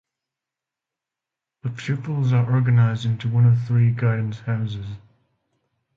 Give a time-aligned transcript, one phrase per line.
[1.61, 4.87] The pupils are organised into one of three guidance houses.